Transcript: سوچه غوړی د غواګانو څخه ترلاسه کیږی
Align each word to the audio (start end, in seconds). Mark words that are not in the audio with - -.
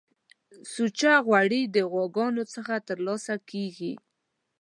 سوچه 0.71 1.13
غوړی 1.25 1.61
د 1.65 1.77
غواګانو 1.91 2.43
څخه 2.53 2.73
ترلاسه 2.87 3.33
کیږی 3.49 3.93